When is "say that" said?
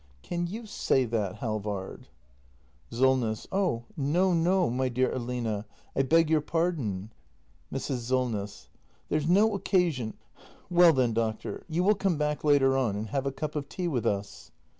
0.65-1.35